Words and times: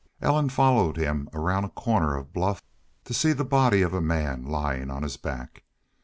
Ellen 0.19 0.49
followed 0.49 0.97
him 0.97 1.29
around 1.31 1.63
a 1.63 1.69
corner 1.69 2.15
of 2.17 2.33
bluff 2.33 2.63
to 3.05 3.13
see 3.13 3.33
the 3.33 3.45
body 3.45 3.83
of 3.83 3.93
a 3.93 4.01
man 4.01 4.43
lying 4.43 4.89
on 4.89 5.03
his 5.03 5.15
back. 5.15 5.63